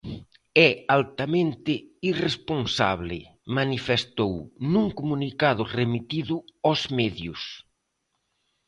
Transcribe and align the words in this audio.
"É 0.67 0.69
altamente 0.97 1.73
irresponsable", 2.11 3.19
manifestou 3.57 4.33
nun 4.71 4.87
comunicado 4.99 5.61
remitido 5.79 6.35
aos 6.67 6.81
medios. 6.97 7.41